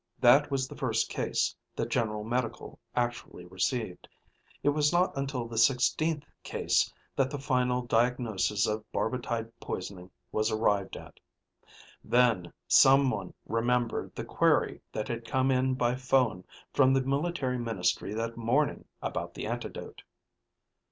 [0.19, 4.07] That was the first case that General Medical actually received.
[4.63, 10.49] It was not until the sixteenth case that the final diagnosis of barbitide poisoning was
[10.49, 11.19] arrived at.
[12.03, 18.11] Then someone remembered the query that had come in by phone from the military ministry
[18.15, 20.01] that morning about the antidote.